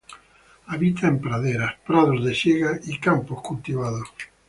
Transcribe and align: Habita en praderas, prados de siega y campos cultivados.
Habita 0.69 1.07
en 1.09 1.21
praderas, 1.21 1.75
prados 1.85 2.25
de 2.25 2.33
siega 2.33 2.79
y 2.85 2.97
campos 2.97 3.39
cultivados. 3.43 4.07